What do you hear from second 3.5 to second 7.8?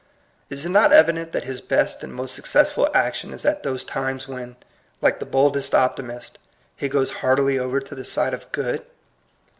those times when, like the boldest optimist, he goes heartily over